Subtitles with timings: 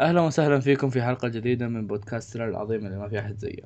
[0.00, 3.62] أهلا وسهلا فيكم في حلقة جديدة من بودكاستنا العظيم اللي ما في أحد زيه.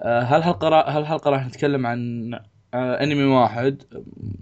[0.00, 0.90] آه، هالحلقة را...
[0.90, 2.30] هالحلقة راح نتكلم عن
[2.74, 3.82] آه، أنمي واحد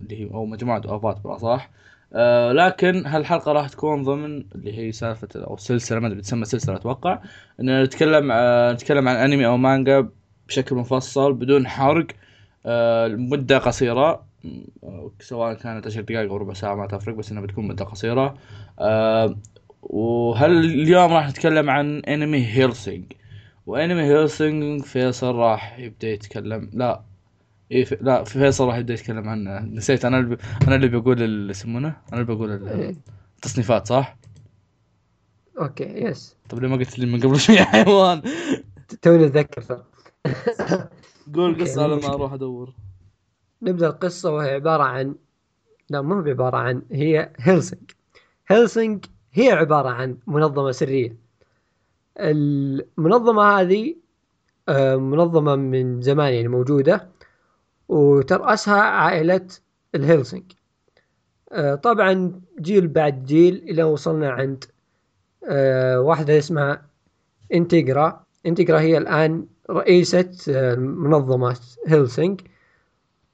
[0.02, 1.70] اللي هي أو مجموعة اوفات بالاصح.
[2.14, 6.76] آه، لكن هالحلقة راح تكون ضمن اللي هي سالفة أو سلسلة ما أدري تسمى سلسلة
[6.76, 7.18] أتوقع
[7.60, 8.32] ان نتكلم
[8.72, 10.08] نتكلم عن أنمي أو مانجا
[10.48, 12.06] بشكل مفصل بدون حرق
[13.16, 14.24] مدة قصيرة
[15.20, 18.34] سواء كانت عشر دقائق أو ربع ساعة ما تفرق بس إنها بتكون مدة قصيرة
[19.82, 23.12] وهل اليوم راح نتكلم عن انمي هيلسينج
[23.66, 26.70] وانمي هيلسينج فيصل راح يبدأ يتكلم.
[26.72, 27.02] لا.
[27.72, 27.98] إيه في...
[28.00, 30.38] لا فيصل راح يبدأ يتكلم عنه نسيت أنا اللي.
[30.68, 32.50] أنا اللي بقول اللي يسمونه أنا اللي بقول
[33.36, 34.16] التصنيفات صح؟
[35.60, 38.22] okay yes طيب ليه ما قلت لي من قبل شوي حيوان.
[39.02, 39.84] توني اتذكر ترى
[41.34, 42.74] قول قصة لما أروح أدور.
[43.62, 45.14] نبدأ القصة وهي عبارة عن
[45.90, 47.90] لا مو بعبارة عن هي هيلسينج
[48.48, 49.04] هيلسينج
[49.38, 51.16] هي عبارة عن منظمة سرية.
[52.20, 53.94] المنظمة هذه
[54.68, 57.08] آه، منظمة من زمان يعني موجودة
[57.88, 59.46] وترأسها عائلة
[59.94, 60.52] الهيلسينج
[61.52, 64.64] آه، طبعا جيل بعد جيل إلى وصلنا عند
[65.48, 66.82] آه، واحدة اسمها
[67.54, 70.30] انتجرا انتجرا هي الآن رئيسة
[70.78, 72.40] منظمة هيلسينج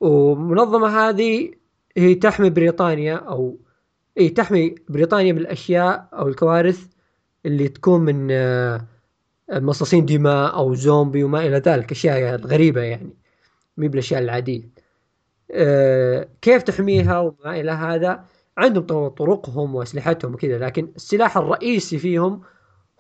[0.01, 1.51] ومنظمة هذه
[1.97, 3.57] هي تحمي بريطانيا أو
[4.19, 6.87] اي تحمي بريطانيا من الأشياء أو الكوارث
[7.47, 8.87] اللي تكون من آه،
[9.53, 13.17] مصاصين دماء أو زومبي وما إلى ذلك أشياء غريبة يعني
[13.77, 14.71] مي بالأشياء العادية.
[15.51, 18.25] آه، كيف تحميها وما إلى هذا؟
[18.59, 22.43] عندهم طرقهم وأسلحتهم وكذا لكن السلاح الرئيسي فيهم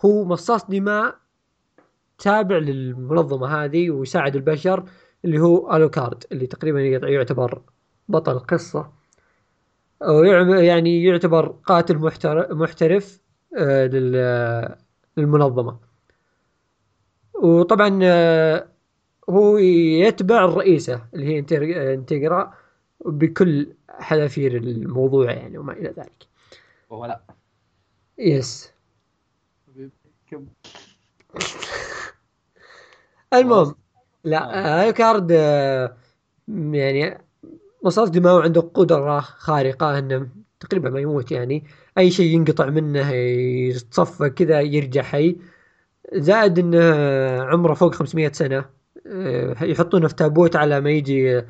[0.05, 1.17] هو مصاص دماء
[2.19, 4.85] تابع للمنظمة هذه ويساعد البشر
[5.25, 7.63] اللي هو آلوكارد اللي تقريبا يعتبر
[8.09, 9.04] بطل القصة.
[10.01, 11.99] يعني يعتبر قاتل
[12.51, 13.21] محترف
[13.59, 13.87] آه،
[15.17, 15.79] للمنظمة.
[17.35, 18.69] وطبعا آه،
[19.31, 21.39] هو يتبع الرئيسة اللي هي
[21.95, 22.55] انتجرا
[23.05, 26.27] بكل حذافير الموضوع يعني وما إلى ذلك.
[26.91, 27.21] وهو لا.
[28.19, 28.73] يس.
[33.35, 33.75] المهم
[34.25, 35.97] لا كارد آه.
[36.49, 37.24] يعني
[37.85, 40.29] مصاص دماء عنده قدرة خارقة إنه
[40.61, 41.65] تقريبا ما يموت يعني.
[41.99, 45.37] أي شيء ينقطع منه يتصفى كذا يرجع حي.
[46.15, 46.85] زائد إنه
[47.43, 48.65] عمره فوق 500 سنة.
[49.07, 51.43] آه، يحطونه في تابوت على ما يجي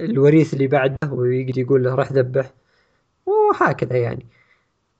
[0.00, 2.52] الوريث اللي بعده ويقدر يقول له راح ذبح.
[3.26, 4.26] وهكذا يعني.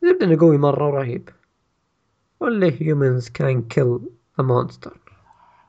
[0.03, 1.31] زبدة إنه قوي مرة ورهيب
[2.45, 4.01] only humans can kill
[4.39, 4.93] a monster.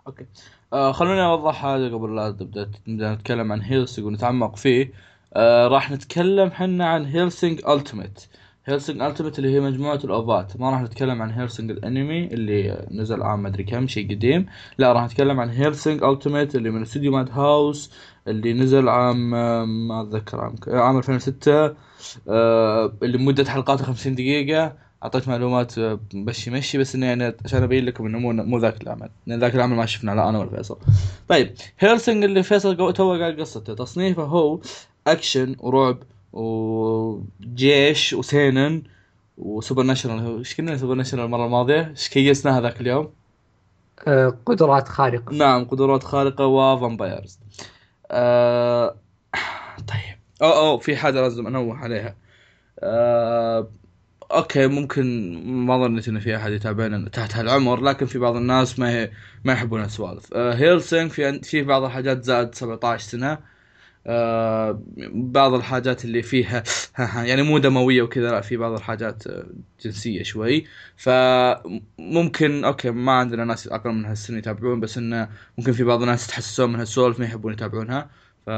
[0.08, 0.26] okay.
[0.74, 4.94] آه خلوني أوضح حاجة قبل لا نبدا نتكلم عن هيلسيج ونتعمق فيه.
[5.34, 8.28] آه راح نتكلم حنا عن هيلسينج Ultimate
[8.66, 10.60] هيلسينج Ultimate اللي هي مجموعة ال OVA ات.
[10.60, 14.46] ما راح نتكلم عن هيلسينج الأنمي اللي نزل عام مدري كم شيء قديم.
[14.78, 17.92] لا راح نتكلم عن هيلسينج Ultimate اللي من استوديو ماد هاوس
[18.28, 21.76] اللي نزل عام آه، ما أتذكر عام عام 2006
[22.30, 24.74] آه اللي مدة حلقاته 50 دقيقة.
[25.04, 25.74] أعطيت معلومات
[26.14, 29.10] مشي مشي بس انه يعني عشان أبين لكم إنه مو مو ذاك العمل.
[29.28, 30.14] لأن ذاك العمل ما شفناه.
[30.14, 30.78] لا أنا ولا فيصل.
[31.28, 33.74] طيب هيلسينج اللي فيصل تو قال قصته.
[33.74, 34.60] تصنيفه هو
[35.08, 36.04] أكشن ورعب
[36.34, 38.84] وجيش و seinen
[39.38, 43.14] و supernatural إيش كنا supernatural المرة الماضية؟ إيش كيسناها ذاك اليوم؟
[44.08, 45.34] أه قدرات خارقة.
[45.34, 47.40] نعم قدرات خارقة و vampires
[48.12, 48.96] أه
[49.88, 50.20] طيب.
[50.42, 52.16] أو أو في حاجة لازم أنوه عليها.
[52.80, 53.72] أه
[54.32, 55.06] okay ممكن
[55.66, 59.12] ما ظنيت إن في أحد يتابعنا تحت هالعمر لكن في بعض الناس ما هي
[59.44, 63.32] ما يحبون السوالف أه هيلسينج في في بعض الحاجات زائد 17 سنة.
[63.32, 63.53] آه
[64.06, 66.64] بعض الحاجات اللي فيها
[67.30, 69.46] يعني مو دموية وكذا لا في بعض الحاجات آه،
[69.82, 70.66] جنسية شوي.
[70.96, 76.26] فممكن okay ما عندنا ناس أقل من هالسن يتابعون بس إنه ممكن في بعض الناس
[76.26, 78.10] يتحسسون من هالسوالف ما يحبون يتابعونها.
[78.46, 78.50] ف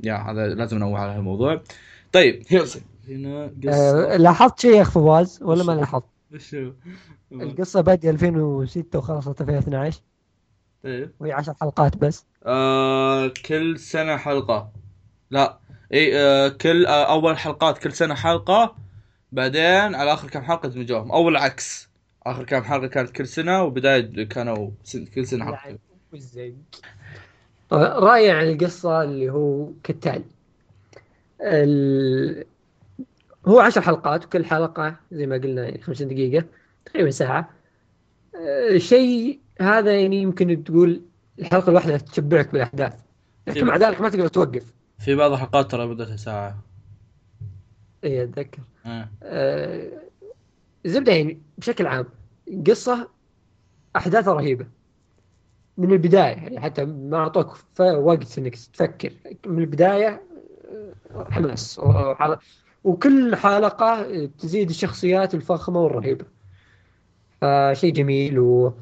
[0.00, 1.62] يا هذا لازم ننوه على هالموضوع.
[2.12, 4.12] طيب هيلسي هنا قصة.
[4.12, 6.04] آه لاحظت شيء يا اخ فواز؟ ولا ما لاحظت؟
[6.34, 6.72] وشو؟
[7.32, 10.00] القصة بادي 2006 وخلصت 2012
[10.84, 11.10] طيب.
[11.20, 12.26] وهي 10 حلقات بس.
[12.46, 14.72] آه كل سنة حلقة.
[15.30, 15.58] لا.
[15.92, 18.76] إي آه كل آه أول حلقات كل سنة حلقة.
[19.32, 21.88] بعدين على آخر كم حلقة دمجوهم أو العكس
[22.26, 24.70] آخر كم حلقة كانت كل سنة وبداية كانوا
[25.14, 25.78] كل سنة حلقة.
[27.72, 30.24] رأيي عن القصة اللي هو كالتالي.
[31.40, 32.44] ال...
[33.46, 36.44] هو عشر حلقات وكل حلقة زي ما قلنا يعني 50 دقيقة
[36.84, 37.50] تقريبا ساعة.
[38.70, 41.00] الشيء آه، هذا يعني يمكن تقول
[41.38, 42.92] الحلقة الواحدة تشبعك بالأحداث.
[43.46, 44.77] لكن مع ذلك ما تقدر توقف.
[44.98, 46.58] في بعض الحلقات ترى بدتها ساعة.
[48.04, 48.62] اي أتذكر.
[48.86, 49.08] آه.
[49.22, 49.90] آه
[50.86, 52.06] زبدة يعني بشكل عام
[52.66, 53.08] قصة
[53.96, 54.66] احداثه رهيبة.
[55.78, 59.12] من البداية يعني حتى ما أعطوك وقت إنك تفكر.
[59.46, 60.22] من البداية
[61.14, 61.80] آه، حماس.
[62.84, 66.24] وكل حلقة تزيد الشخصيات الفخمة والرهيبة.
[67.40, 68.72] فشيء جميل و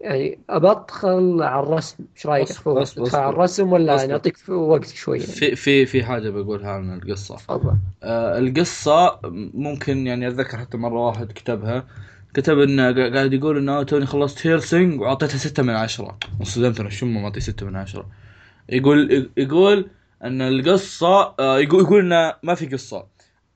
[0.00, 2.04] يعني ابطل على الرسم.
[2.16, 4.08] إيش رأيك؟ ادخل على الرسم ولا أصبر.
[4.08, 5.32] نعطيك وقت شوي؟ يعني.
[5.32, 7.36] في في في حاجة بقولها عن القصة.
[7.36, 7.76] تفضل.
[8.02, 9.20] آه القصة
[9.54, 11.86] ممكن يعني أتذكر حتى مرة واحد كتبها.
[12.34, 16.18] كتب إنه قا- قاعد يقول إنه توني خلصت هيرسينج وأعطيتها ستة من عشرة.
[16.40, 18.06] انصدمت أنا شو ما معطي ستة من عشرة.
[18.68, 19.90] يقول يقول
[20.24, 23.06] إن القصة آه يقول يقول إنه ما في قصة.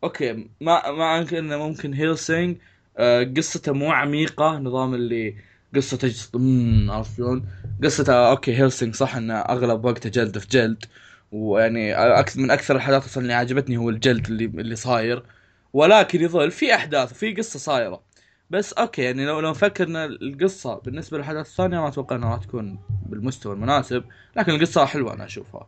[0.05, 2.57] okay ما ما إنه ممكن هيلسينج
[2.99, 5.35] آه قصته مو عميقة نظام اللي
[5.77, 7.47] قصة أمم، عرفت شلون؟
[7.85, 10.85] قصته okay هيلسينج صح إنه أغلب وقته جلد في جلد.
[11.33, 15.23] ويعني أكثر من أكثر أصلا اللي عجبتني هو الجلد اللي اللي صاير.
[15.73, 18.03] ولكن يظل في أحداث وفي قصة صايرة.
[18.51, 22.45] بس okay يعني لو لو نفكر إن القصة بالنسبة للأحداث الثانية ما أتوقع إنها راح
[22.45, 24.05] تكون بالمستوى المناسب.
[24.37, 25.67] لكن القصة حلوة أنا أشوفها.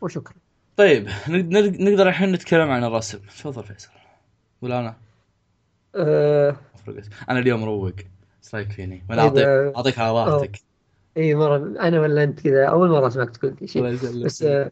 [0.00, 0.34] وشكرا.
[0.76, 3.18] طيب نق- نق- نقدر الحين نتكلم عن الرسم.
[3.18, 3.90] تفضل فيصل.
[4.62, 4.96] ولا أنا؟
[5.94, 6.56] أه
[6.90, 7.04] أفرق.
[7.30, 7.92] أنا اليوم مروق.
[8.44, 10.60] إيش رأيك فيني؟ ولا إيه، اعطيك ب- أعطيك على راحتك.
[11.16, 11.56] إي مرة.
[11.56, 12.64] أنا ولا أنت كذا.
[12.64, 13.82] أول مرة أسمعك تقول شيء.
[14.24, 14.70] بس آه،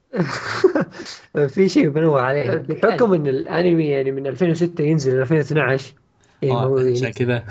[1.49, 2.51] في شيء بنوه عليه.
[2.69, 5.95] بحكم إن الأنمي يعني من 2006 ينزل 2012
[6.43, 7.45] يعني هو آه، يعني عشان كذا.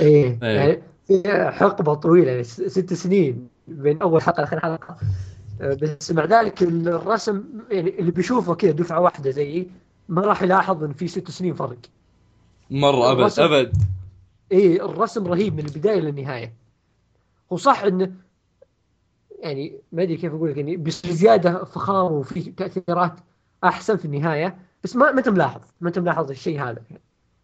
[0.00, 0.56] إيه إيه.
[0.58, 1.22] يعني في
[1.52, 4.96] حقبة طويلة يعني ست سنين بين أول حلقة لآخر حلقة.
[5.60, 9.70] آه، بس مع ذلك الرسم يعني اللي بيشوفه كذا دفعة واحدة زيي
[10.08, 11.78] ما راح يلاحظ إن في ست سنين فرق.
[12.72, 13.72] مره أبد الرسم- أبد.
[14.52, 16.52] إيه الرسم رهيب من البداية للنهايه
[17.50, 18.12] وصح انه
[19.40, 23.12] يعني ما أدري كيف أقول لك يعني بيصير زياده فخامة وفي تأثيرات
[23.64, 26.82] أحسن في النهاية بس ما ما أنت ملاحظ ما أنت ملاحظ الشيء هذا.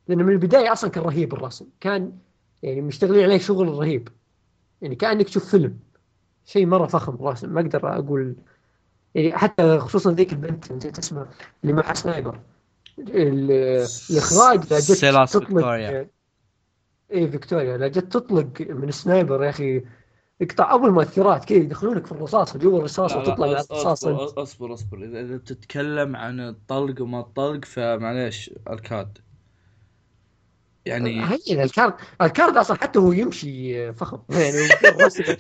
[0.09, 2.13] لأنه من البداية أصلا كان رهيب الرسم كان
[2.63, 4.09] يعني مشتغلين عليه شغل رهيب.
[4.83, 5.79] يعني كأنك تشوف فيلم.
[6.47, 8.35] شيء مرة فخم الرسم ما أقدر أقول.
[9.15, 11.29] يعني حتى خصوصا ذيك البنت نسيت اسمها
[11.63, 12.39] اللي مع sniper.
[12.99, 16.11] الإخراج لا جت تطلق فيكتوريا.
[17.11, 19.85] إيه فيكتوريا لا جت تطلق من sniper يا أخي
[20.41, 22.79] يقطع أبو المؤثرات كذا يدخلونك في الرصاصه جوا
[23.15, 24.21] لا، وتطلع الرصاص أنت.
[24.21, 29.19] أصبر أصبر أصبر إذا إذا بتتكلم عن الطلق وما الطلق فمعليش أركاد
[30.89, 34.19] يعني هين الكارد الكارد أصلا حتى هو يمشي فخم.
[34.43, 34.69] يعني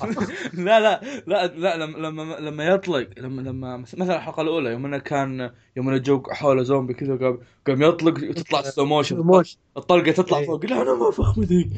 [0.00, 0.26] فخم.
[0.64, 4.98] لا لا لا لا لما لما لما يطلق لما لما مثلا الحلقة الأولى يوم انه
[4.98, 10.12] كان يوم انه جو حوله زومبي كذا قام قام يطلق وتطلع slow motion موش الطلقة
[10.12, 10.46] تطلع إيه.
[10.46, 11.68] فوق لا أنا ما فخمه ذيك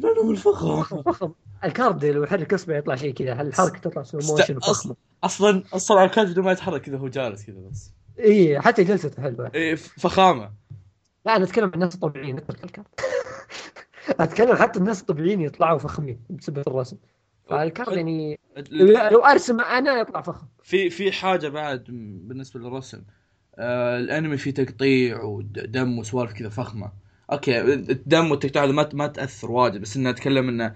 [0.00, 0.82] لا أنا من الفخم.
[1.12, 1.32] فخم.
[1.64, 6.30] الكارد لو يحرك اصبعه يطلع شيء كذا الحركه تطلع slow motion وفخمه أصلا أصلا اركاد
[6.30, 7.92] بدون ما يتحرك كذا هو جالس كذا بس.
[8.18, 9.50] اي حتى جلسته حلوة.
[9.54, 10.50] إيه فخامة.
[11.26, 12.86] لا أنا أتكلم عن الناس الطبيعيين الكارد.
[14.10, 16.96] أتكلم حتى الناس الطبيعيين يطلعوا فخمين بسبب الرسم.
[17.50, 18.38] فالكارد يعني
[19.10, 20.46] لو أرسم أنا يطلع فخم.
[20.62, 21.84] في في حاجة بعد
[22.24, 23.02] بالنسبة للرسم.
[23.58, 26.92] آه الأنمي فيه تقطيع ودم وسوالف كذا فخمة.
[27.32, 30.74] okay الدم والتقطيع هذا ما ما تأثر واجد بس إنه أتكلم إنه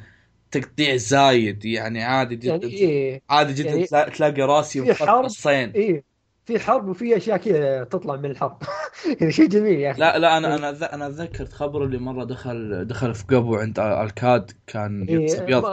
[0.50, 2.50] تقطيع زايد يعني عادي جدا.
[2.52, 4.81] يعني إيه عادي جدا يعني تلا- تلاقي راسي.
[5.25, 6.05] نصين إيه.
[6.44, 8.59] في حرب وفي أشياء كذا تطلع من الحرب.
[9.21, 10.00] يعني شيء جميل يا أخي.
[10.00, 14.50] لا لا أنا أنا أنا اتذكر خبر اللي مرة دخل دخل في قبو عند ألكاد
[14.66, 15.64] كان يلبس إيه ابيض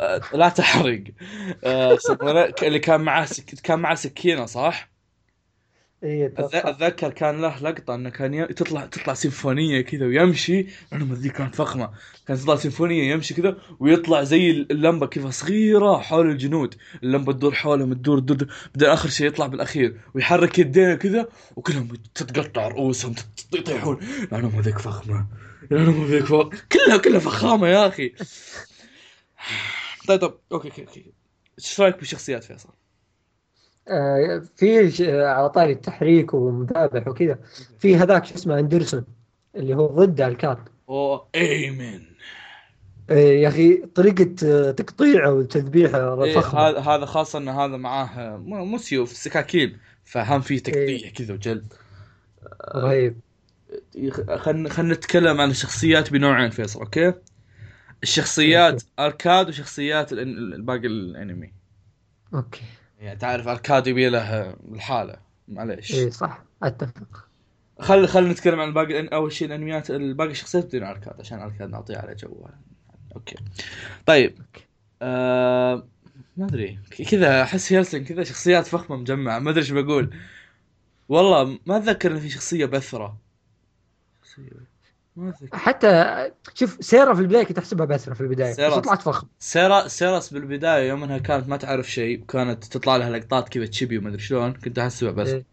[0.00, 1.04] آه، لا تحرق.
[1.64, 3.44] يسمونه- اللي كان معاه سك...
[3.44, 4.95] كان معاه سكينة صح؟
[6.06, 8.46] أتذ- أتذكر كان له لقطة إنه كان ي...
[8.46, 10.66] تطلع تطلع سيمفونية كذا ويمشي.
[10.92, 11.90] أنا ذي كانت فخمة.
[12.26, 16.74] كانت تطلع سيمفونية يمشي كذا ويطلع زي اللمبة كذا صغيرة حول الجنود.
[17.02, 18.48] اللمبة تدور حولهم تدور تدور.
[18.74, 20.00] بعدين آخر شيء يطلع بالأخير.
[20.14, 23.14] ويحرك يدينه كذا وكلهم تتقطع رؤوسهم
[23.54, 23.98] يطيحون.
[24.32, 25.26] ما ذيك فخمة.
[25.70, 28.12] ما ذيك فخمه كلها كلها فخامة يا أخي.
[30.08, 31.12] طيب طيب okay okay okay.
[31.58, 32.68] إيش رأيك بالشخصيات فيصل؟
[33.88, 37.38] آه في آه، على طاري التحريك ومذابح وكذا.
[37.78, 39.04] في هذاك شو اسمه أندرسون
[39.56, 42.02] اللي هو ضد الكارد اوه أيمن.
[43.10, 48.36] آه يا أخي طريقة آه، تقطيعه وتذبيحه إيه فخمة هذا هذا خاصة إن هذا معاه
[48.36, 51.12] مو سيوف سكاكين فهم فيه تقطيع إيه.
[51.12, 51.72] كذا وجلد
[52.74, 53.20] رهيب
[54.36, 57.12] خلينا خلينا نتكلم عن الشخصيات بنوعين فيصل okay؟
[58.02, 61.52] الشخصيات أركاد وشخصيات الباقي الأنمي.
[62.34, 62.62] okay.
[62.98, 65.16] يعني تعرف اركاد يبي له الحالة.
[65.48, 65.94] معليش.
[65.94, 66.42] إيه صح.
[66.62, 67.28] أتفق.
[67.78, 71.96] خل خلينا نتكلم عن باقي أول شيء الأنميات الباقي الشخصيات بدون أركاد عشان أركاد نعطيه
[71.96, 72.46] على جو
[73.16, 73.36] okay.
[74.06, 74.38] طيب.
[75.02, 75.88] آه...
[76.36, 76.78] ما أدري.
[77.10, 79.38] كذا أحس هيلسن كذا شخصيات فخمة مجمعة.
[79.38, 80.14] ما أدري إيش بقول.
[81.08, 83.18] والله ما أتذكر إن في شخصية بثرة.
[84.38, 84.60] أذكر.
[85.52, 86.14] حتى
[86.54, 88.74] شوف سيراس في البداية كنت أحسبها بثرة في البداية بس.
[88.74, 89.26] طلعت فخم.
[89.38, 93.98] سيرا سيرس بالبداية يوم انها كانت ما تعرف شيء وكانت تطلع لها لقطات كذا تشبي
[93.98, 95.28] وما أدري شلون كنت أحسبها بس.
[95.28, 95.44] إيه.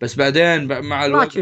[0.00, 1.38] بس بعدين مع الوقت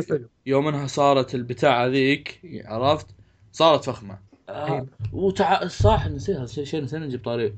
[0.47, 3.07] يوم انها صارت البتاع ذيك عرفت؟
[3.53, 4.19] صارت فخمة.
[4.49, 4.87] آه إيه.
[5.13, 5.67] وتع...
[5.67, 7.55] صح نسيها شيء شيء نسينا نجيب طاري.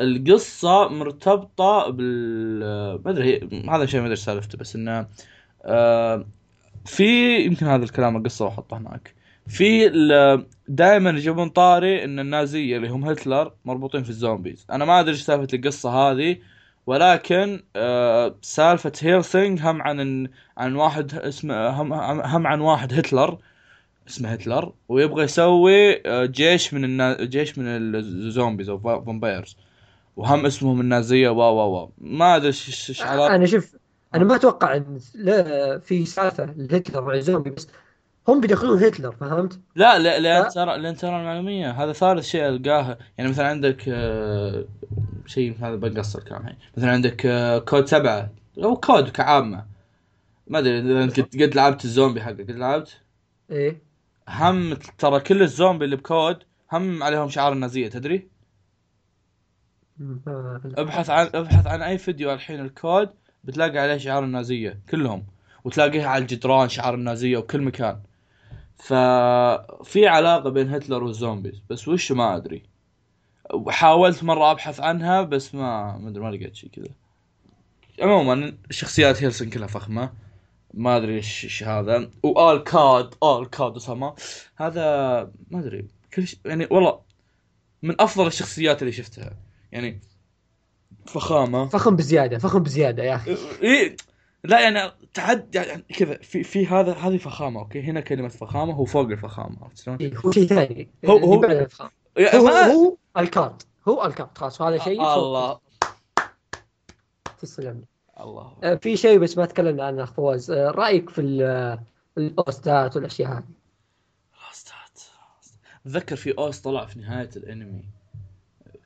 [0.00, 2.60] القصة مرتبطة بال
[3.04, 3.68] ما أدري هي...
[3.70, 5.06] هذا شيء ما أدري سالفته بس إنه
[5.64, 6.26] آه
[6.84, 9.17] في يمكن هذا الكلام القصة واحطه هناك.
[9.48, 9.88] في
[10.68, 14.66] دائما يجيبون طاري إن النازيه اللي هم هتلر مربوطين في ال zombies.
[14.70, 16.36] أنا ما أدري إيش سالفة القصة هذه
[16.86, 20.28] ولكن آه سالفة هيلسينق هم عن
[20.58, 23.38] عن واحد اسمه هم, هم عن واحد هتلر
[24.08, 27.24] اسمه هتلر ويبغى يسوي آه، جيش من النا...
[27.24, 29.56] جيش من ال zombies أو vampires
[30.16, 33.76] وهم اسمهم النازية وا وا وا ما أدري إيش أنا شوف
[34.14, 34.98] أنا ما أتوقع إن
[35.80, 37.68] في سالفة لهتلر مع الزومبي بس
[38.28, 40.48] هم بيدخلون هتلر فهمت؟ لا لا لأن لا.
[40.48, 42.98] ترى لأن ترى المعلومية هذا ثالث شيء ألقاه.
[43.18, 44.64] يعني مثلا عندك آه،
[45.26, 48.30] شيء هذا بقصر الكلام الحين مثلا عندك آه، كود سبعه
[48.64, 49.64] أو كود كعامة.
[50.46, 53.00] ما أدري إذا أنت قد لعبت الزومبي حقك قد لعبت؟
[53.50, 53.82] إيه.
[54.28, 56.38] هم ترى كل الزومبي اللي بكود
[56.72, 58.28] هم عليهم شعار النازية تدري؟
[60.78, 63.10] ابحث عن ابحث عن أي فيديو الحين الكود
[63.44, 65.26] بتلاقي عليه شعار النازية كلهم.
[65.64, 68.00] وتلاقيها على الجدران شعار النازية وكل مكان.
[68.78, 72.62] ففي علاقة بين هتلر وال zombies بس وش ما أدري.
[73.54, 76.94] وحاولت مرة أبحث عنها بس ما ما أدري ما لقيت شيء كذا.
[78.02, 80.12] عموما شخصيات هيلسن كلها فخمة.
[80.74, 82.10] ما أدري إيش هذا.
[82.22, 84.14] وال كاد آل كاد أسامة.
[84.56, 84.82] هذا
[85.50, 87.00] ما أدري كل يعني والله
[87.82, 89.36] من أفضل الشخصيات اللي شفتها.
[89.72, 90.00] يعني
[91.06, 91.66] فخامة.
[91.66, 93.36] فخم بزيادة فخم بزيادة يا أخي.
[93.62, 93.96] إيه
[94.44, 98.84] لا يعني تعد يعني كذا في في هذا هذه فخامة okay؟ هنا كلمة فخامة هو
[98.84, 100.88] فوق الفخامة عرفت شلون؟ إيه، هو شيء ثاني.
[101.06, 103.62] هو- هو- هو هو الكارد.
[103.88, 104.38] هو الكارد.
[104.38, 105.12] خلاص هذا شيء فوق.
[105.14, 105.58] الله.
[107.40, 107.84] تسلم
[108.20, 108.52] الله.
[108.64, 110.50] آه، في شيء بس ما تكلمنا عنه فواز.
[110.50, 111.82] آه، رأيك في ال- آه،
[112.18, 113.42] ال OST ات والأشياء هذه؟
[114.48, 115.02] ال OST ات
[115.86, 117.84] أتذكر في اوس طلع في نهاية الأنمي.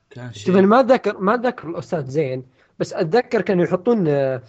[0.09, 2.43] كان شيء ما اتذكر ما أتذكر الاستاذ زين
[2.79, 4.41] بس أتذكر كانوا يحطون آه،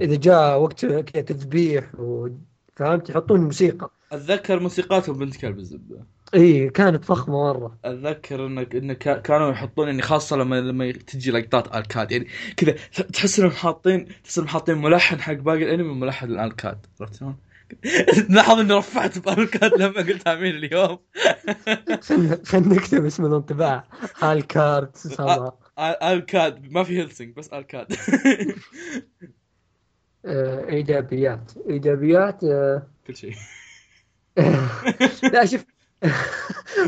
[0.00, 2.28] إذا جاء وقت تذبيح و-
[2.76, 3.90] فهمت؟ يحطون موسيقى.
[4.12, 6.06] أتذكر موسيقاتهم بنت كلب الزبدة.
[6.34, 7.78] إي كانت فخمة مرة.
[7.84, 12.26] أتذكر انك إن كا- كانوا يحطون يعني خاصة لما لما تجي لقطات اركاد يعني
[12.56, 12.72] كذا
[13.12, 17.36] تحس إنهم حاطين تحس إنهم حاطين ملحن حق باقي الأنمي وملحن الاركاد عرفت شلون؟
[18.30, 20.98] لاحظ إني رفعت باركاد لما قلت آمين اليوم.
[22.44, 23.84] خلنا نكتب اسم الانطباع.
[25.78, 27.86] آل- آلكاد ما في هيلسنج بس آلكاد.
[30.26, 33.34] إيجابيات إيجابيات آه، كل شيء
[35.32, 35.64] لا شوف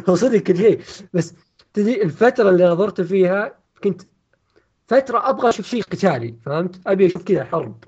[0.08, 0.80] هو صدق كل شيء
[1.12, 1.34] بس
[1.74, 4.02] تدري الفترة اللي نظرت فيها كنت
[4.86, 7.84] فترة أبغى أشوف شيء قتالي فهمت؟ أبي أشوف كذا حرب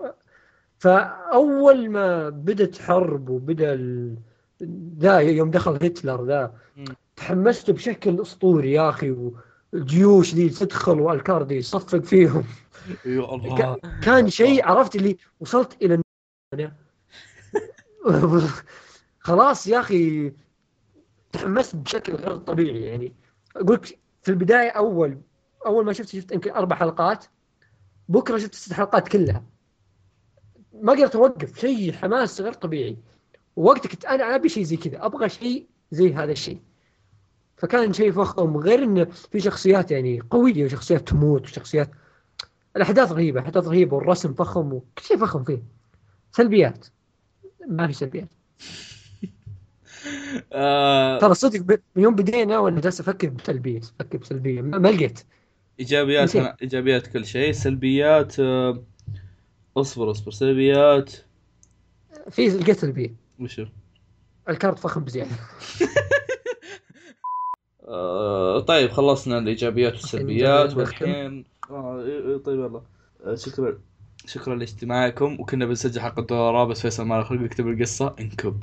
[0.79, 4.17] فأول ما بدت حرب وبدأ ال...
[4.99, 6.55] ذا يوم دخل هتلر ذا.
[7.17, 9.31] تحمست بشكل أسطوري يا أخي
[9.73, 12.45] والجيوش دي تدخل والكار دي يصفق فيهم.
[13.05, 16.01] يا الله كان شيء عرفت اللي وصلت إلى
[19.21, 20.33] خلاص يا أخي
[21.33, 23.15] تحمست بشكل غير طبيعي يعني.
[23.57, 25.21] أقول لك في البداية أول
[25.67, 27.25] أول ما شفت شفت يمكن أربع حلقات.
[28.09, 29.45] بكرة شفت ست حلقات كلها.
[30.73, 32.97] ما قدرت أوقف شيء حماس غير طبيعي.
[33.57, 36.61] كنت أنا أبي شيء زي كذا أبغى شيء زي هذا الشيء.
[37.61, 41.91] فكان شيء فخم غير إنه في شخصيات يعني قوية وشخصيات تموت وشخصيات
[42.77, 45.63] الأحداث رهيبه احداث رهيبه والرسم فخم وكل شيء فخم فيه.
[46.33, 46.87] سلبيات.
[47.69, 48.29] ما في سلبيات.
[50.53, 54.61] آه، ترى صدق من يوم بدينا وأنا جالس أفكر بسلبيه أفكر بسلبية.
[54.61, 55.21] ما لقيت.
[55.81, 56.37] إيجابيات.
[56.37, 57.53] أنا إيجابيات كل شيء.
[57.53, 58.83] سلبيات آه،
[59.77, 60.31] اصبر اصبر.
[60.31, 61.13] سلبيات.
[62.31, 63.15] في لقيت سلبية.
[63.39, 63.67] وشو؟
[64.49, 65.31] الكارت فخم بزيادة.
[67.91, 70.77] آه، طيب خلصنا الإيجابيات والسلبيات.
[70.77, 71.45] والحين.
[71.71, 72.83] آه، إيه، إيه، طيب يلا.
[73.25, 73.79] آه، شكرا.
[74.27, 75.41] شكرا لاستماعكم.
[75.41, 78.15] وكنا بنسجل حلقه دورة بس فيصل ما له خلق يكتب القصة.
[78.21, 78.63] انكب.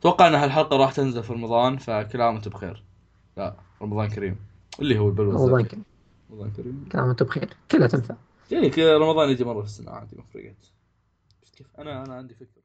[0.00, 2.82] أتوقع إن هالحلقة راح تنزل في رمضان فكل عام وأنتم بخير.
[3.36, 4.36] لا رمضان كريم.
[4.80, 5.32] اللي هو البلوى.
[5.34, 5.64] رمضان.
[5.64, 5.84] كريم.
[6.30, 7.48] رمضان كريم كلام انت بخير.
[7.70, 8.14] كلها تنفع.
[8.50, 10.72] يعني ك- رمضان يجي مرة في السنة عادي ما فرقت.
[11.56, 12.61] كيف؟ أنا أنا عندي فكرة.